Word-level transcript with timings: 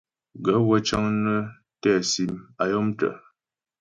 Gaə̂ 0.43 0.59
wə́ 0.67 0.79
cə́ŋ 0.87 1.03
nə́ 1.23 1.39
tɛ́ 1.81 1.95
sim 2.11 2.33
a 2.61 2.63
yɔ̀mtə́. 2.71 3.11